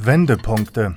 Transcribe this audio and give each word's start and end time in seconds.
Wendepunkte. 0.00 0.96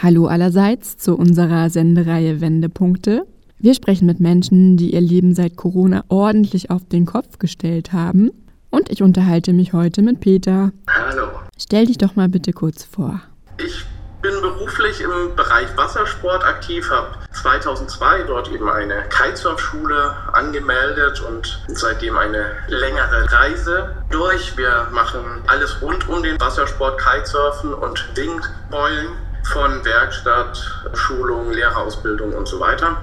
Hallo 0.00 0.26
allerseits 0.26 0.96
zu 0.98 1.16
unserer 1.16 1.68
Sendereihe 1.68 2.40
Wendepunkte. 2.40 3.26
Wir 3.58 3.74
sprechen 3.74 4.06
mit 4.06 4.20
Menschen, 4.20 4.76
die 4.76 4.94
ihr 4.94 5.00
Leben 5.00 5.34
seit 5.34 5.56
Corona 5.56 6.04
ordentlich 6.08 6.70
auf 6.70 6.84
den 6.84 7.06
Kopf 7.06 7.40
gestellt 7.40 7.92
haben. 7.92 8.30
Und 8.70 8.88
ich 8.88 9.02
unterhalte 9.02 9.52
mich 9.52 9.72
heute 9.72 10.00
mit 10.00 10.20
Peter. 10.20 10.72
Hallo. 10.88 11.26
Stell 11.58 11.86
dich 11.86 11.98
doch 11.98 12.14
mal 12.14 12.28
bitte 12.28 12.52
kurz 12.52 12.84
vor. 12.84 13.20
Ich 13.58 13.84
bin 14.22 14.32
beruflich 14.74 15.00
im 15.00 15.36
Bereich 15.36 15.68
Wassersport 15.76 16.44
aktiv, 16.44 16.90
habe 16.90 17.14
2002 17.30 18.22
dort 18.24 18.48
eben 18.48 18.68
eine 18.68 19.08
Kitesurfschule 19.08 20.16
angemeldet 20.32 21.20
und 21.20 21.62
seitdem 21.68 22.18
eine 22.18 22.56
längere 22.66 23.30
Reise 23.30 23.94
durch. 24.10 24.56
Wir 24.56 24.88
machen 24.90 25.42
alles 25.46 25.80
rund 25.80 26.08
um 26.08 26.22
den 26.24 26.40
Wassersport, 26.40 27.00
Kitesurfen 27.00 27.72
und 27.72 28.04
Wingboilen 28.16 29.08
von 29.44 29.84
Werkstatt, 29.84 30.58
Schulung, 30.94 31.52
Lehrerausbildung 31.52 32.32
und 32.32 32.48
so 32.48 32.58
weiter. 32.58 32.96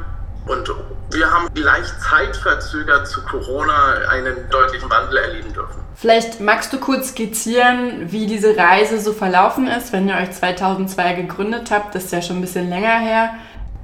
Und 0.48 0.70
wir 1.12 1.31
haben 1.31 1.48
leicht 1.55 2.01
zeitverzögert 2.01 3.07
zu 3.07 3.21
Corona 3.21 3.93
einen 4.09 4.49
deutlichen 4.49 4.90
Wandel 4.90 5.20
erleben 5.20 5.53
dürfen. 5.53 5.80
Vielleicht 6.02 6.40
magst 6.40 6.73
du 6.73 6.80
kurz 6.80 7.10
skizzieren, 7.10 8.12
wie 8.12 8.26
diese 8.26 8.58
Reise 8.58 9.00
so 9.00 9.14
verlaufen 9.14 9.68
ist, 9.68 9.94
wenn 9.94 10.10
ihr 10.10 10.16
euch 10.16 10.32
2002 10.32 11.14
gegründet 11.14 11.70
habt. 11.70 11.94
Das 11.94 12.05
ist 12.05 12.12
ja 12.12 12.24
schon 12.24 12.38
ein 12.38 12.41
bisschen 12.41 12.72
länger 12.72 12.98
her. 12.98 13.36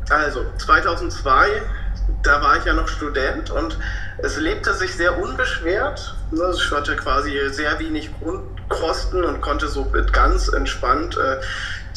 Also 0.10 0.44
2002, 0.58 1.62
da 2.24 2.42
war 2.42 2.58
ich 2.58 2.66
ja 2.66 2.74
noch 2.74 2.88
Student 2.88 3.52
und 3.52 3.78
es 4.18 4.40
lebte 4.40 4.74
sich 4.74 4.96
sehr 4.96 5.22
unbeschwert. 5.22 6.16
Ich 6.32 6.72
hatte 6.72 6.96
quasi 6.96 7.38
sehr 7.52 7.78
wenig 7.78 8.10
Grundkosten 8.20 9.24
und 9.24 9.42
konnte 9.42 9.68
so 9.68 9.86
ganz 10.12 10.48
entspannt 10.48 11.18
äh, 11.18 11.40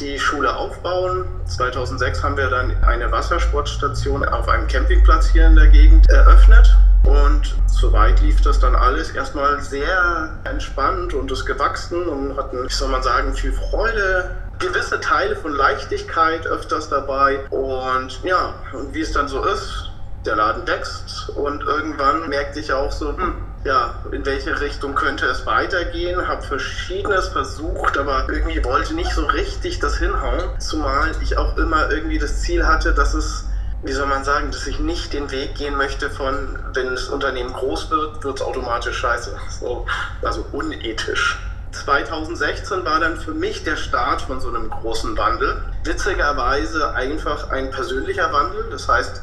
die 0.01 0.19
Schule 0.19 0.55
aufbauen. 0.55 1.25
2006 1.47 2.23
haben 2.23 2.37
wir 2.37 2.51
dann 2.51 2.77
eine 2.85 3.11
Wassersportstation 3.11 4.23
auf 4.29 4.51
einem 4.51 4.69
Campingplatz 4.69 5.31
hier 5.31 5.47
in 5.47 5.57
der 5.57 5.69
Gegend 5.69 6.11
eröffnet. 6.11 6.77
Und 7.05 7.57
soweit 7.67 8.21
lief 8.21 8.41
das 8.43 8.61
dann 8.61 8.75
alles 8.75 9.11
erstmal 9.11 9.61
sehr 9.61 10.31
entspannt 10.45 11.15
und 11.15 11.31
ist 11.31 11.47
gewachsen 11.47 12.07
und 12.07 12.37
hatten, 12.37 12.67
ich 12.67 12.75
soll 12.75 12.89
mal 12.89 13.03
sagen, 13.03 13.35
viel 13.35 13.53
Freude, 13.53 14.31
gewisse 14.59 15.01
Teile 15.01 15.35
von 15.37 15.55
Leichtigkeit 15.55 16.47
öfters 16.47 16.89
dabei. 16.89 17.41
Und 17.51 18.23
ja, 18.23 18.55
und 18.73 18.95
wie 18.95 19.01
es 19.01 19.13
dann 19.13 19.29
so 19.29 19.43
ist, 19.45 19.91
der 20.27 20.37
Laden 20.37 20.67
wächst 20.67 21.31
und 21.31 21.63
irgendwann 21.63 22.29
merkte 22.29 22.61
ich 22.61 22.73
auch 22.73 22.93
so, 22.93 23.17
hm, 23.17 23.37
ja, 23.65 23.95
in 24.13 24.25
welche 24.25 24.61
Richtung 24.61 24.95
könnte 24.95 25.27
es 25.27 25.47
weitergehen, 25.47 26.29
habe 26.29 26.43
verschiedenes 26.43 27.29
versucht, 27.29 27.99
aber 27.99 28.27
irgendwie 28.29 28.63
wollte 28.65 28.95
nicht 28.95 29.13
so 29.13 29.25
richtig 29.27 29.79
das 29.81 29.97
hinhauen, 29.99 30.59
zumal 30.59 31.11
ich 31.23 31.37
auch 31.37 31.57
immer 31.57 31.91
irgendwie 31.91 32.19
das 32.19 32.41
Ziel 32.41 32.67
hatte, 32.67 32.93
dass 32.95 33.15
es 33.15 33.47
wie 33.83 33.93
soll 33.93 34.07
man 34.07 34.25
sagen, 34.25 34.51
dass 34.51 34.67
ich 34.67 34.79
nicht 34.79 35.13
den 35.13 35.31
Weg 35.31 35.55
gehen 35.55 35.77
möchte 35.77 36.11
von, 36.11 36.59
wenn 36.75 36.91
das 36.91 37.09
Unternehmen 37.09 37.53
groß 37.53 37.91
wird, 37.91 38.23
wird 38.23 38.41
es 38.41 38.43
automatisch 38.43 38.99
scheiße. 38.99 39.37
So, 39.61 39.87
also 40.23 40.45
unethisch. 40.53 41.39
2016 41.73 42.85
war 42.85 43.01
dann 43.01 43.17
für 43.17 43.33
mich 43.33 43.65
der 43.65 43.77
Start 43.77 44.23
von 44.23 44.41
so 44.41 44.49
einem 44.49 44.69
großen 44.69 45.17
Wandel. 45.17 45.63
Witzigerweise 45.85 46.95
einfach 46.95 47.51
ein 47.51 47.71
persönlicher 47.71 48.33
Wandel. 48.33 48.69
Das 48.71 48.89
heißt, 48.89 49.23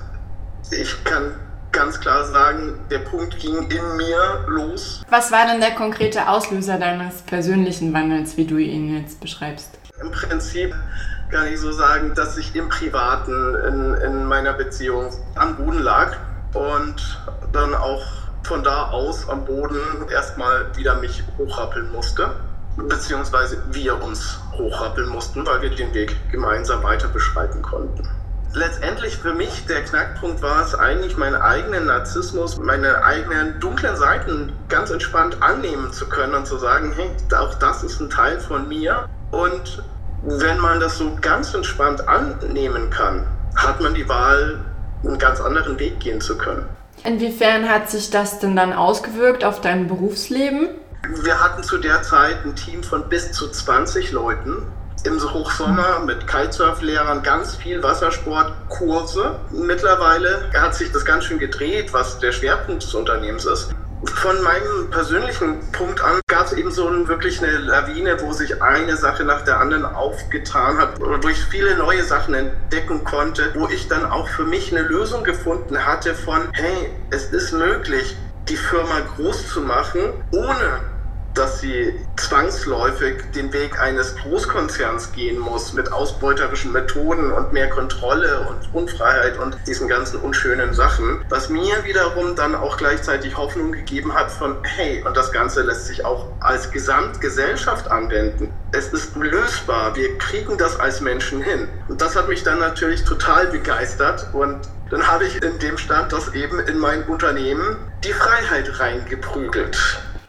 ich 0.71 1.03
kann 1.03 1.35
ganz 1.71 1.99
klar 1.99 2.25
sagen, 2.25 2.79
der 2.89 2.99
Punkt 2.99 3.37
ging 3.39 3.69
in 3.69 3.97
mir 3.97 4.45
los. 4.47 5.03
Was 5.09 5.31
war 5.31 5.45
denn 5.45 5.59
der 5.59 5.75
konkrete 5.75 6.27
Auslöser 6.27 6.79
deines 6.79 7.21
persönlichen 7.21 7.93
Wandels, 7.93 8.37
wie 8.37 8.45
du 8.45 8.57
ihn 8.57 8.97
jetzt 8.97 9.19
beschreibst? 9.19 9.77
Im 10.01 10.11
Prinzip 10.11 10.73
kann 11.29 11.47
ich 11.47 11.59
so 11.59 11.71
sagen, 11.71 12.13
dass 12.15 12.37
ich 12.37 12.55
im 12.55 12.69
Privaten 12.69 13.55
in, 13.55 13.93
in 13.95 14.25
meiner 14.25 14.53
Beziehung 14.53 15.11
am 15.35 15.55
Boden 15.57 15.79
lag 15.79 16.15
und 16.53 17.19
dann 17.51 17.75
auch 17.75 18.03
von 18.43 18.63
da 18.63 18.89
aus 18.89 19.27
am 19.27 19.45
Boden 19.45 20.07
erstmal 20.09 20.75
wieder 20.75 20.95
mich 20.95 21.23
hochrappeln 21.37 21.91
musste, 21.91 22.31
beziehungsweise 22.77 23.61
wir 23.71 24.01
uns 24.01 24.39
hochrappeln 24.53 25.09
mussten, 25.09 25.45
weil 25.45 25.61
wir 25.61 25.75
den 25.75 25.93
Weg 25.93 26.15
gemeinsam 26.31 26.83
weiter 26.83 27.09
beschreiten 27.09 27.61
konnten 27.61 28.07
letztendlich 28.57 29.17
für 29.17 29.33
mich 29.33 29.65
der 29.65 29.83
Knackpunkt 29.83 30.41
war 30.41 30.63
es 30.63 30.75
eigentlich, 30.75 31.17
meinen 31.17 31.35
eigenen 31.35 31.85
Narzissmus, 31.85 32.57
meine 32.57 33.03
eigenen 33.03 33.59
dunklen 33.59 33.95
Seiten 33.95 34.53
ganz 34.67 34.89
entspannt 34.89 35.41
annehmen 35.41 35.91
zu 35.93 36.07
können 36.09 36.33
und 36.33 36.47
zu 36.47 36.57
sagen, 36.57 36.93
hey, 36.95 37.09
auch 37.37 37.55
das 37.55 37.83
ist 37.83 37.99
ein 37.99 38.09
Teil 38.09 38.39
von 38.39 38.67
mir. 38.67 39.07
Und 39.31 39.83
wenn 40.23 40.59
man 40.59 40.79
das 40.79 40.97
so 40.97 41.15
ganz 41.21 41.53
entspannt 41.53 42.07
annehmen 42.07 42.89
kann, 42.89 43.25
hat 43.55 43.81
man 43.81 43.93
die 43.93 44.07
Wahl, 44.07 44.59
einen 45.03 45.17
ganz 45.17 45.39
anderen 45.39 45.79
Weg 45.79 45.99
gehen 45.99 46.21
zu 46.21 46.37
können. 46.37 46.65
Inwiefern 47.03 47.69
hat 47.69 47.89
sich 47.89 48.09
das 48.09 48.39
denn 48.39 48.55
dann 48.55 48.73
ausgewirkt 48.73 49.43
auf 49.45 49.61
dein 49.61 49.87
Berufsleben? 49.87 50.69
Wir 51.23 51.41
hatten 51.41 51.63
zu 51.63 51.77
der 51.77 52.01
Zeit 52.01 52.43
ein 52.43 52.55
Team 52.55 52.83
von 52.83 53.07
bis 53.07 53.31
zu 53.31 53.49
20 53.49 54.11
Leuten 54.11 54.63
im 55.03 55.21
Hochsommer 55.33 55.99
mit 56.05 56.27
Kitesurf-Lehrern 56.27 57.21
ganz 57.23 57.55
viel 57.55 57.81
Wassersportkurse. 57.81 59.39
Mittlerweile 59.51 60.51
hat 60.53 60.75
sich 60.75 60.91
das 60.91 61.05
ganz 61.05 61.25
schön 61.25 61.39
gedreht, 61.39 61.93
was 61.93 62.19
der 62.19 62.31
Schwerpunkt 62.31 62.83
des 62.83 62.93
Unternehmens 62.93 63.45
ist. 63.45 63.69
Von 64.03 64.41
meinem 64.43 64.91
persönlichen 64.91 65.59
Punkt 65.71 66.01
an 66.01 66.19
gab 66.27 66.45
es 66.45 66.53
eben 66.53 66.69
so 66.69 66.87
ein, 66.87 67.07
wirklich 67.07 67.41
eine 67.41 67.57
Lawine, 67.57 68.21
wo 68.21 68.31
sich 68.31 68.61
eine 68.61 68.95
Sache 68.95 69.23
nach 69.23 69.43
der 69.43 69.59
anderen 69.59 69.85
aufgetan 69.85 70.77
hat, 70.77 70.99
wo 70.99 71.27
ich 71.27 71.37
viele 71.45 71.75
neue 71.77 72.03
Sachen 72.03 72.35
entdecken 72.35 73.03
konnte, 73.03 73.51
wo 73.55 73.67
ich 73.67 73.87
dann 73.87 74.05
auch 74.05 74.27
für 74.27 74.43
mich 74.43 74.71
eine 74.71 74.87
Lösung 74.87 75.23
gefunden 75.23 75.83
hatte 75.83 76.13
von, 76.13 76.41
hey, 76.53 76.91
es 77.09 77.25
ist 77.33 77.53
möglich, 77.53 78.15
die 78.47 78.57
Firma 78.57 78.99
groß 79.15 79.47
zu 79.47 79.61
machen, 79.61 80.01
ohne 80.31 80.79
dass 81.37 81.59
sie 81.59 81.93
zwangsläufig 82.15 83.31
den 83.35 83.53
Weg 83.53 83.79
eines 83.79 84.15
Großkonzerns 84.15 85.11
gehen 85.11 85.37
muss 85.37 85.73
mit 85.73 85.91
ausbeuterischen 85.91 86.71
Methoden 86.71 87.31
und 87.31 87.53
mehr 87.53 87.69
Kontrolle 87.69 88.47
und 88.49 88.73
Unfreiheit 88.73 89.37
und 89.37 89.55
diesen 89.67 89.87
ganzen 89.87 90.19
unschönen 90.19 90.73
Sachen, 90.73 91.23
was 91.29 91.49
mir 91.49 91.83
wiederum 91.83 92.35
dann 92.35 92.55
auch 92.55 92.77
gleichzeitig 92.77 93.37
Hoffnung 93.37 93.71
gegeben 93.71 94.13
hat 94.13 94.31
von, 94.31 94.57
hey, 94.63 95.03
und 95.05 95.15
das 95.15 95.31
Ganze 95.31 95.61
lässt 95.61 95.85
sich 95.85 96.03
auch 96.03 96.27
als 96.39 96.71
Gesamtgesellschaft 96.71 97.89
anwenden. 97.91 98.51
Es 98.71 98.87
ist 98.87 99.15
lösbar, 99.15 99.95
wir 99.95 100.17
kriegen 100.17 100.57
das 100.57 100.79
als 100.79 101.01
Menschen 101.01 101.41
hin. 101.41 101.67
Und 101.87 102.01
das 102.01 102.15
hat 102.15 102.27
mich 102.27 102.43
dann 102.43 102.59
natürlich 102.59 103.03
total 103.03 103.47
begeistert 103.47 104.27
und 104.33 104.67
dann 104.89 105.05
habe 105.05 105.25
ich 105.25 105.41
in 105.43 105.59
dem 105.59 105.77
Stand 105.77 106.13
das 106.13 106.33
eben 106.33 106.59
in 106.61 106.79
mein 106.79 107.03
Unternehmen 107.03 107.77
die 108.03 108.13
Freiheit 108.13 108.79
reingeprügelt. 108.79 109.77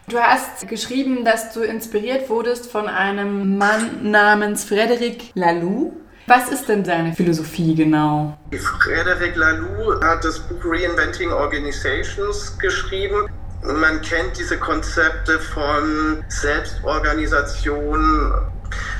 Du 0.09 0.17
hast 0.17 0.67
geschrieben, 0.67 1.23
dass 1.23 1.53
du 1.53 1.61
inspiriert 1.61 2.29
wurdest 2.29 2.71
von 2.71 2.87
einem 2.87 3.59
Mann 3.59 4.09
namens 4.09 4.63
Frederic 4.63 5.29
Laloux. 5.35 5.93
Was 6.25 6.49
ist 6.49 6.67
denn 6.67 6.83
seine 6.83 7.13
Philosophie 7.13 7.75
genau? 7.75 8.35
Frederic 8.51 9.35
Laloux 9.35 10.01
hat 10.01 10.25
das 10.25 10.39
Buch 10.39 10.65
Reinventing 10.65 11.31
Organizations 11.31 12.57
geschrieben. 12.57 13.29
Man 13.61 14.01
kennt 14.01 14.39
diese 14.39 14.57
Konzepte 14.57 15.37
von 15.37 16.23
Selbstorganisation, 16.27 18.33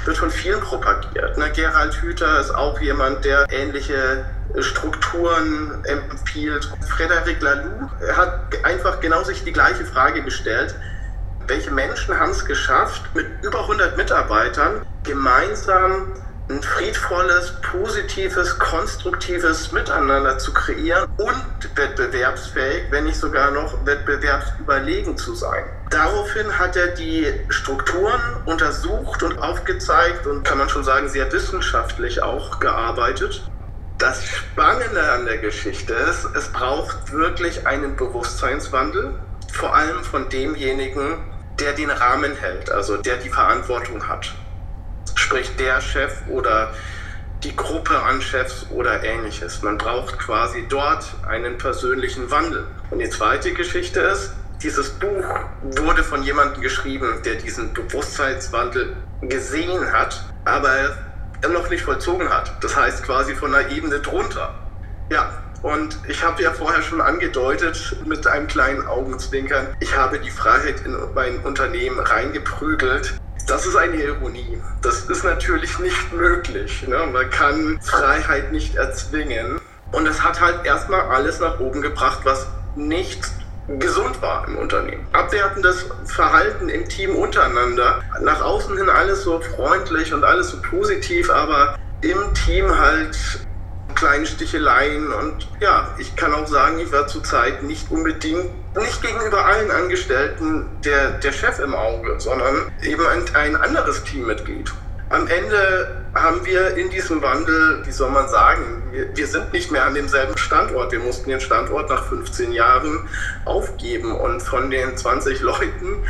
wird 0.05 0.17
von 0.17 0.29
vielen 0.29 0.59
propagiert. 0.59 1.39
Ne? 1.39 1.51
Gerald 1.55 1.99
Hüther 2.03 2.39
ist 2.39 2.51
auch 2.51 2.79
jemand, 2.79 3.25
der 3.25 3.47
ähnliche 3.49 4.25
Strukturen 4.59 5.83
empfiehlt. 5.85 6.69
Frederic 6.87 7.41
Laloux 7.41 7.89
hat 8.15 8.63
einfach 8.63 8.99
genau 8.99 9.23
sich 9.23 9.43
die 9.43 9.53
gleiche 9.53 9.85
Frage 9.85 10.21
gestellt 10.21 10.75
welche 11.49 11.71
Menschen 11.71 12.17
haben 12.17 12.31
es 12.31 12.45
geschafft, 12.45 13.03
mit 13.13 13.25
über 13.43 13.61
100 13.61 13.97
Mitarbeitern 13.97 14.85
gemeinsam 15.03 16.13
ein 16.49 16.63
friedvolles, 16.63 17.53
positives, 17.61 18.57
konstruktives 18.57 19.71
Miteinander 19.71 20.39
zu 20.39 20.51
kreieren 20.51 21.07
und 21.17 21.77
wettbewerbsfähig, 21.77 22.85
wenn 22.89 23.03
nicht 23.03 23.19
sogar 23.19 23.51
noch 23.51 23.85
wettbewerbsüberlegen 23.85 25.15
zu 25.15 25.35
sein. 25.35 25.63
Daraufhin 25.91 26.57
hat 26.57 26.75
er 26.75 26.87
die 26.87 27.27
Strukturen 27.49 28.21
untersucht 28.45 29.21
und 29.21 29.37
aufgezeigt 29.37 30.25
und 30.25 30.43
kann 30.43 30.57
man 30.57 30.69
schon 30.69 30.83
sagen, 30.83 31.07
sehr 31.07 31.31
wissenschaftlich 31.31 32.23
auch 32.23 32.59
gearbeitet. 32.59 33.47
Das 33.99 34.25
Spannende 34.25 35.11
an 35.11 35.25
der 35.25 35.37
Geschichte 35.37 35.93
ist, 35.93 36.27
es 36.35 36.47
braucht 36.49 37.11
wirklich 37.11 37.67
einen 37.67 37.95
Bewusstseinswandel, 37.95 39.13
vor 39.51 39.75
allem 39.75 40.03
von 40.03 40.29
demjenigen, 40.29 41.17
der 41.59 41.73
den 41.73 41.89
Rahmen 41.89 42.35
hält, 42.35 42.71
also 42.71 42.97
der 42.97 43.17
die 43.17 43.29
Verantwortung 43.29 44.07
hat. 44.07 44.33
Sprich 45.15 45.55
der 45.57 45.81
Chef 45.81 46.13
oder 46.29 46.73
die 47.43 47.55
Gruppe 47.55 47.97
an 47.97 48.21
Chefs 48.21 48.65
oder 48.71 49.03
ähnliches. 49.03 49.61
Man 49.61 49.77
braucht 49.77 50.19
quasi 50.19 50.65
dort 50.67 51.05
einen 51.27 51.57
persönlichen 51.57 52.29
Wandel. 52.31 52.67
Und 52.89 52.99
die 52.99 53.09
zweite 53.09 53.53
Geschichte 53.53 54.01
ist, 54.01 54.33
dieses 54.61 54.89
Buch 54.89 55.23
wurde 55.61 56.03
von 56.03 56.23
jemandem 56.23 56.61
geschrieben, 56.61 57.21
der 57.23 57.35
diesen 57.35 57.73
Bewusstseinswandel 57.73 58.95
gesehen 59.21 59.91
hat, 59.93 60.25
aber 60.43 60.97
noch 61.47 61.69
nicht 61.69 61.83
vollzogen 61.83 62.29
hat. 62.29 62.61
Das 62.61 62.75
heißt 62.75 63.03
quasi 63.03 63.35
von 63.35 63.55
einer 63.55 63.69
Ebene 63.69 63.99
drunter. 64.01 64.53
Ja, 65.09 65.31
und 65.61 65.97
ich 66.07 66.23
habe 66.23 66.41
ja 66.41 66.51
vorher 66.51 66.81
schon 66.81 67.01
angedeutet 67.01 67.97
mit 68.05 68.25
einem 68.27 68.47
kleinen 68.47 68.87
Augenzwinkern, 68.87 69.75
ich 69.79 69.95
habe 69.95 70.19
die 70.19 70.29
Freiheit 70.29 70.85
in 70.85 70.95
mein 71.13 71.39
Unternehmen 71.39 71.99
reingeprügelt. 71.99 73.19
Das 73.47 73.65
ist 73.65 73.75
eine 73.75 73.95
Ironie. 73.95 74.61
Das 74.81 75.05
ist 75.05 75.23
natürlich 75.23 75.79
nicht 75.79 76.13
möglich. 76.13 76.87
Ne? 76.87 76.99
Man 77.11 77.29
kann 77.29 77.79
Freiheit 77.81 78.51
nicht 78.51 78.75
erzwingen. 78.75 79.59
Und 79.91 80.07
es 80.07 80.23
hat 80.23 80.39
halt 80.39 80.65
erstmal 80.65 81.01
alles 81.01 81.39
nach 81.39 81.59
oben 81.59 81.81
gebracht, 81.81 82.19
was 82.23 82.47
nicht 82.75 83.27
gesund 83.79 84.21
war 84.21 84.47
im 84.47 84.57
Unternehmen. 84.57 85.05
Abwertendes 85.13 85.85
Verhalten 86.05 86.69
im 86.69 86.87
Team 86.87 87.15
untereinander. 87.15 88.01
Nach 88.21 88.41
außen 88.41 88.77
hin 88.77 88.89
alles 88.89 89.23
so 89.23 89.39
freundlich 89.41 90.13
und 90.13 90.23
alles 90.23 90.49
so 90.49 90.61
positiv, 90.61 91.29
aber 91.29 91.77
im 92.01 92.33
Team 92.33 92.77
halt 92.77 93.17
kleine 93.99 94.25
Sticheleien 94.25 95.11
und 95.11 95.47
ja, 95.59 95.93
ich 95.97 96.15
kann 96.15 96.33
auch 96.33 96.47
sagen, 96.47 96.79
ich 96.79 96.91
war 96.91 97.07
zurzeit 97.07 97.63
nicht 97.63 97.91
unbedingt, 97.91 98.49
nicht 98.77 99.01
gegenüber 99.01 99.45
allen 99.45 99.69
Angestellten 99.71 100.65
der, 100.85 101.11
der 101.11 101.33
Chef 101.33 101.59
im 101.59 101.75
Auge, 101.75 102.15
sondern 102.17 102.71
eben 102.81 103.05
ein, 103.05 103.23
ein 103.35 103.55
anderes 103.57 104.03
Teammitglied. 104.05 104.71
Am 105.09 105.27
Ende 105.27 106.03
haben 106.15 106.45
wir 106.45 106.77
in 106.77 106.89
diesem 106.89 107.21
Wandel, 107.21 107.81
wie 107.85 107.91
soll 107.91 108.09
man 108.11 108.29
sagen, 108.29 108.83
wir, 108.91 109.15
wir, 109.17 109.27
sind 109.27 109.51
nicht 109.51 109.71
mehr 109.71 109.85
an 109.85 109.95
demselben 109.95 110.37
Standort. 110.37 110.91
Wir 110.91 110.99
mussten 110.99 111.29
den 111.29 111.41
Standort 111.41 111.89
nach 111.89 112.05
15 112.05 112.53
Jahren 112.53 113.09
aufgeben 113.43 114.15
und 114.15 114.39
von 114.39 114.69
den 114.69 114.95
20 114.95 115.41
Leuten 115.41 116.05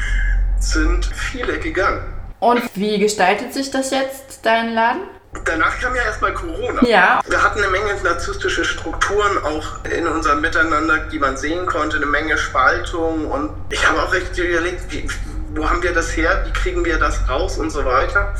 sind 0.59 1.05
viele 1.05 1.57
gegangen. 1.59 2.03
Und 2.39 2.61
wie 2.75 2.99
gestaltet 2.99 3.53
sich 3.53 3.71
das 3.71 3.91
jetzt, 3.91 4.45
dein 4.45 4.73
Laden? 4.73 5.18
Danach 5.45 5.79
kam 5.79 5.95
ja 5.95 6.03
erstmal 6.03 6.33
Corona. 6.33 6.83
Ja. 6.85 7.21
Wir 7.27 7.43
hatten 7.43 7.59
eine 7.59 7.69
Menge 7.69 7.93
narzisstische 8.03 8.65
Strukturen 8.65 9.37
auch 9.43 9.85
in 9.85 10.07
unserem 10.07 10.41
Miteinander, 10.41 10.97
die 11.11 11.19
man 11.19 11.37
sehen 11.37 11.65
konnte, 11.65 11.97
eine 11.97 12.07
Menge 12.07 12.37
Spaltung. 12.37 13.29
Und 13.29 13.51
ich 13.69 13.87
habe 13.87 14.01
auch 14.01 14.13
echt 14.13 14.37
überlegt, 14.37 14.91
wie, 14.91 15.07
wo 15.55 15.69
haben 15.69 15.83
wir 15.83 15.93
das 15.93 16.15
her, 16.15 16.43
wie 16.47 16.51
kriegen 16.53 16.83
wir 16.83 16.97
das 16.97 17.29
raus 17.29 17.57
und 17.57 17.69
so 17.69 17.85
weiter. 17.85 18.33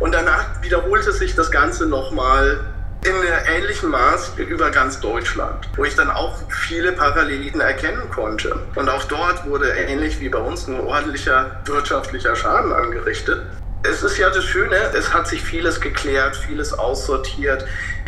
Und 0.00 0.12
danach 0.12 0.46
wiederholte 0.62 1.12
sich 1.12 1.36
das 1.36 1.50
Ganze 1.50 1.86
nochmal 1.86 2.60
in 3.04 3.14
ähnlichem 3.56 3.90
Maß 3.90 4.32
über 4.36 4.70
ganz 4.70 5.00
Deutschland, 5.00 5.68
wo 5.76 5.84
ich 5.84 5.96
dann 5.96 6.10
auch 6.10 6.38
viele 6.48 6.92
Parallelen 6.92 7.60
erkennen 7.60 8.08
konnte. 8.10 8.56
Und 8.76 8.88
auch 8.88 9.04
dort 9.04 9.44
wurde 9.46 9.70
ähnlich 9.70 10.20
wie 10.20 10.28
bei 10.28 10.38
uns 10.38 10.68
ein 10.68 10.78
ordentlicher 10.80 11.60
wirtschaftlicher 11.64 12.36
Schaden 12.36 12.72
angerichtet. 12.72 13.42
Es 13.84 14.04
ist 14.04 14.16
ja 14.16 14.30
das 14.30 14.44
Schöne, 14.44 14.76
es 14.94 15.12
hat 15.12 15.26
sich 15.26 15.42
vieles 15.42 15.80
geklärt, 15.80 16.36
vieles 16.36 16.72
aussortiert. 16.72 17.66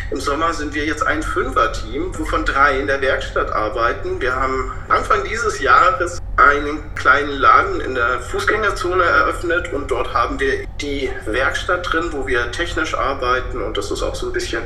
Im 0.09 0.21
Sommer 0.21 0.53
sind 0.53 0.73
wir 0.73 0.85
jetzt 0.85 1.05
ein 1.05 1.21
Fünfer-Team, 1.21 2.17
wovon 2.17 2.45
drei 2.45 2.79
in 2.79 2.87
der 2.87 3.01
Werkstatt 3.01 3.51
arbeiten. 3.51 4.21
Wir 4.21 4.35
haben 4.35 4.71
Anfang 4.87 5.25
dieses 5.25 5.59
Jahres 5.59 6.21
einen 6.37 6.95
kleinen 6.95 7.31
Laden 7.31 7.81
in 7.81 7.95
der 7.95 8.21
Fußgängerzone 8.21 9.03
eröffnet 9.03 9.73
und 9.73 9.91
dort 9.91 10.13
haben 10.13 10.39
wir 10.39 10.65
die 10.79 11.09
Werkstatt 11.25 11.91
drin, 11.91 12.09
wo 12.11 12.25
wir 12.25 12.51
technisch 12.51 12.93
arbeiten 12.93 13.61
und 13.61 13.77
das 13.77 13.91
ist 13.91 14.01
auch 14.01 14.15
so 14.15 14.27
ein 14.27 14.33
bisschen 14.33 14.63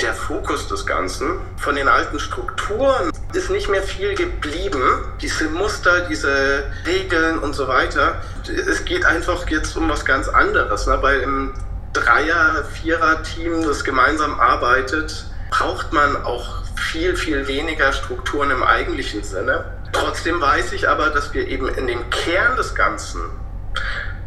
der 0.00 0.14
Fokus 0.14 0.68
des 0.68 0.86
Ganzen. 0.86 1.40
Von 1.56 1.74
den 1.74 1.88
alten 1.88 2.20
Strukturen 2.20 3.11
ist 3.34 3.50
nicht 3.50 3.68
mehr 3.68 3.82
viel 3.82 4.14
geblieben. 4.14 5.04
Diese 5.20 5.44
Muster, 5.48 6.06
diese 6.08 6.64
Regeln 6.86 7.38
und 7.38 7.54
so 7.54 7.68
weiter. 7.68 8.22
Es 8.46 8.84
geht 8.84 9.04
einfach 9.04 9.48
jetzt 9.48 9.76
um 9.76 9.88
was 9.88 10.04
ganz 10.04 10.28
anderes, 10.28 10.86
ne? 10.86 10.98
weil 11.00 11.20
im 11.20 11.54
Dreier-, 11.92 12.64
Vierer-Team, 12.64 13.64
das 13.66 13.84
gemeinsam 13.84 14.40
arbeitet, 14.40 15.26
braucht 15.50 15.92
man 15.92 16.24
auch 16.24 16.62
viel, 16.76 17.16
viel 17.16 17.46
weniger 17.46 17.92
Strukturen 17.92 18.50
im 18.50 18.62
eigentlichen 18.62 19.22
Sinne. 19.22 19.64
Trotzdem 19.92 20.40
weiß 20.40 20.72
ich 20.72 20.88
aber, 20.88 21.10
dass 21.10 21.34
wir 21.34 21.46
eben 21.46 21.68
in 21.68 21.86
dem 21.86 22.08
Kern 22.10 22.56
des 22.56 22.74
Ganzen, 22.74 23.20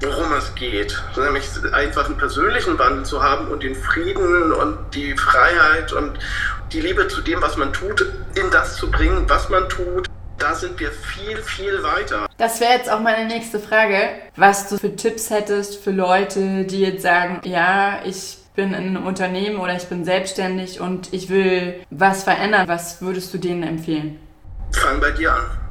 worum 0.01 0.33
es 0.33 0.53
geht, 0.53 1.01
nämlich 1.17 1.49
einfach 1.71 2.05
einen 2.05 2.17
persönlichen 2.17 2.77
Wandel 2.77 3.05
zu 3.05 3.23
haben 3.23 3.47
und 3.47 3.63
den 3.63 3.75
Frieden 3.75 4.51
und 4.51 4.77
die 4.93 5.17
Freiheit 5.17 5.91
und 5.93 6.19
die 6.75 6.81
Liebe 6.81 7.07
zu 7.07 7.21
dem, 7.21 7.41
was 7.41 7.55
man 7.55 7.71
tut, 7.71 8.01
in 8.35 8.51
das 8.51 8.75
zu 8.75 8.91
bringen, 8.91 9.23
was 9.29 9.47
man 9.47 9.69
tut, 9.69 10.09
da 10.37 10.53
sind 10.53 10.77
wir 10.77 10.91
viel, 10.91 11.37
viel 11.37 11.81
weiter. 11.83 12.27
Das 12.37 12.59
wäre 12.59 12.73
jetzt 12.73 12.91
auch 12.91 12.99
meine 12.99 13.25
nächste 13.25 13.59
Frage, 13.59 14.09
was 14.35 14.67
du 14.67 14.77
für 14.77 14.93
Tipps 14.93 15.29
hättest 15.29 15.81
für 15.81 15.91
Leute, 15.91 16.65
die 16.65 16.81
jetzt 16.81 17.03
sagen, 17.03 17.39
ja, 17.45 18.01
ich 18.03 18.39
bin 18.55 18.73
in 18.73 18.97
einem 18.97 19.07
Unternehmen 19.07 19.57
oder 19.59 19.75
ich 19.75 19.85
bin 19.85 20.03
selbstständig 20.03 20.81
und 20.81 21.13
ich 21.13 21.29
will 21.29 21.75
was 21.89 22.23
verändern. 22.23 22.67
Was 22.67 23.01
würdest 23.01 23.33
du 23.33 23.37
denen 23.37 23.63
empfehlen? 23.63 24.19
Fang 24.71 24.99
bei 24.99 25.11
dir 25.11 25.33
an. 25.33 25.64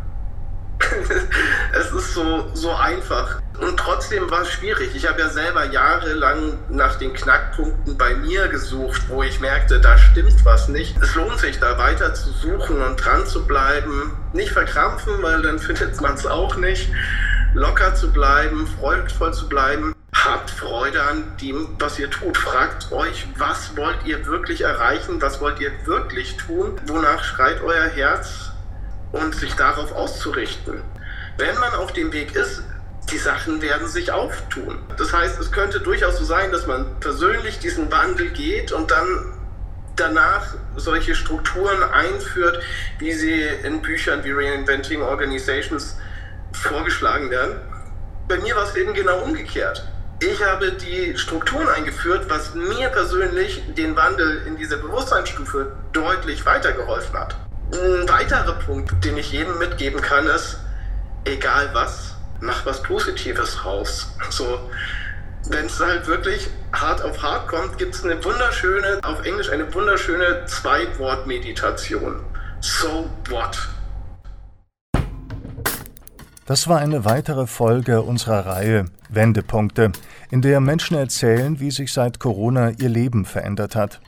es 1.72 1.92
ist 1.92 2.14
so, 2.14 2.48
so 2.54 2.72
einfach. 2.74 3.40
Und 3.60 3.76
trotzdem 3.76 4.30
war 4.30 4.42
es 4.42 4.50
schwierig. 4.50 4.94
Ich 4.94 5.08
habe 5.08 5.20
ja 5.20 5.28
selber 5.28 5.64
jahrelang 5.66 6.58
nach 6.68 6.96
den 6.96 7.12
Knackpunkten 7.12 7.96
bei 7.96 8.14
mir 8.14 8.48
gesucht, 8.48 9.02
wo 9.08 9.22
ich 9.22 9.40
merkte, 9.40 9.80
da 9.80 9.96
stimmt 9.96 10.44
was 10.44 10.68
nicht. 10.68 10.96
Es 11.00 11.14
lohnt 11.14 11.38
sich, 11.38 11.60
da 11.60 11.78
weiter 11.78 12.14
zu 12.14 12.30
suchen 12.30 12.82
und 12.82 12.96
dran 12.96 13.26
zu 13.26 13.46
bleiben. 13.46 14.16
Nicht 14.32 14.50
verkrampfen, 14.50 15.22
weil 15.22 15.42
dann 15.42 15.58
findet 15.60 16.00
man 16.00 16.14
es 16.14 16.26
auch 16.26 16.56
nicht. 16.56 16.90
Locker 17.54 17.94
zu 17.94 18.10
bleiben, 18.10 18.66
freudvoll 18.80 19.32
zu 19.32 19.48
bleiben. 19.48 19.94
Habt 20.12 20.50
Freude 20.50 21.02
an 21.02 21.36
dem, 21.40 21.68
was 21.78 21.98
ihr 21.98 22.10
tut. 22.10 22.36
Fragt 22.36 22.90
euch, 22.90 23.26
was 23.36 23.76
wollt 23.76 24.04
ihr 24.04 24.26
wirklich 24.26 24.62
erreichen? 24.62 25.22
Was 25.22 25.40
wollt 25.40 25.60
ihr 25.60 25.70
wirklich 25.84 26.36
tun? 26.36 26.80
Wonach 26.86 27.22
schreit 27.22 27.62
euer 27.62 27.84
Herz? 27.84 28.53
Und 29.14 29.36
sich 29.36 29.54
darauf 29.54 29.92
auszurichten. 29.92 30.82
Wenn 31.38 31.56
man 31.58 31.72
auf 31.74 31.92
dem 31.92 32.12
Weg 32.12 32.34
ist, 32.34 32.64
die 33.12 33.18
Sachen 33.18 33.62
werden 33.62 33.86
sich 33.86 34.10
auftun. 34.10 34.78
Das 34.96 35.12
heißt, 35.12 35.38
es 35.38 35.52
könnte 35.52 35.78
durchaus 35.78 36.18
so 36.18 36.24
sein, 36.24 36.50
dass 36.50 36.66
man 36.66 36.98
persönlich 36.98 37.60
diesen 37.60 37.92
Wandel 37.92 38.30
geht 38.30 38.72
und 38.72 38.90
dann 38.90 39.32
danach 39.94 40.54
solche 40.74 41.14
Strukturen 41.14 41.80
einführt, 41.84 42.60
wie 42.98 43.12
sie 43.12 43.42
in 43.62 43.82
Büchern 43.82 44.24
wie 44.24 44.32
Reinventing 44.32 45.00
Organizations 45.00 45.96
vorgeschlagen 46.52 47.30
werden. 47.30 47.60
Bei 48.26 48.38
mir 48.38 48.56
war 48.56 48.64
es 48.64 48.74
eben 48.74 48.94
genau 48.94 49.20
umgekehrt. 49.20 49.86
Ich 50.20 50.42
habe 50.42 50.72
die 50.72 51.16
Strukturen 51.16 51.68
eingeführt, 51.68 52.26
was 52.28 52.54
mir 52.54 52.88
persönlich 52.88 53.62
den 53.74 53.94
Wandel 53.94 54.42
in 54.46 54.56
dieser 54.56 54.78
Bewusstseinsstufe 54.78 55.72
deutlich 55.92 56.44
weitergeholfen 56.44 57.16
hat. 57.16 57.36
Ein 57.72 58.08
weiterer 58.08 58.54
Punkt, 58.54 59.04
den 59.04 59.16
ich 59.16 59.32
jedem 59.32 59.58
mitgeben 59.58 60.00
kann, 60.00 60.26
ist, 60.26 60.58
egal 61.24 61.70
was, 61.72 62.14
mach 62.40 62.64
was 62.66 62.82
Positives 62.82 63.64
raus. 63.64 64.12
So, 64.30 64.58
wenn 65.48 65.66
es 65.66 65.80
halt 65.80 66.06
wirklich 66.06 66.48
hart 66.72 67.02
auf 67.02 67.22
hart 67.22 67.48
kommt, 67.48 67.78
gibt 67.78 67.94
es 67.94 68.04
eine 68.04 68.22
wunderschöne, 68.24 69.00
auf 69.02 69.24
Englisch 69.26 69.50
eine 69.50 69.72
wunderschöne 69.74 70.44
Zweitwort-Meditation. 70.46 72.20
So 72.60 73.10
what? 73.28 73.68
Das 76.46 76.68
war 76.68 76.78
eine 76.78 77.04
weitere 77.06 77.46
Folge 77.46 78.02
unserer 78.02 78.44
Reihe 78.46 78.84
Wendepunkte, 79.08 79.92
in 80.30 80.42
der 80.42 80.60
Menschen 80.60 80.96
erzählen, 80.96 81.58
wie 81.60 81.70
sich 81.70 81.92
seit 81.92 82.20
Corona 82.20 82.70
ihr 82.70 82.88
Leben 82.88 83.24
verändert 83.24 83.76
hat. 83.76 84.00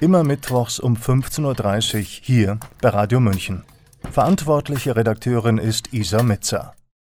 Immer 0.00 0.24
mittwochs 0.24 0.78
um 0.78 0.94
15.30 0.94 1.94
Uhr 1.96 2.02
hier 2.02 2.58
bei 2.82 2.90
Radio 2.90 3.18
München. 3.18 3.64
Verantwortliche 4.10 4.94
Redakteurin 4.94 5.56
ist 5.56 5.94
Isa 5.94 6.22
Metzer. 6.22 6.75